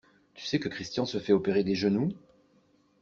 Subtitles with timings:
[0.33, 2.09] Tu sais que Christian se fait opérer des genoux?